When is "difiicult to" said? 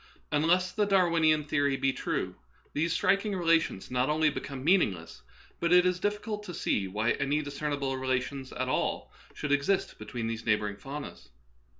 5.99-6.55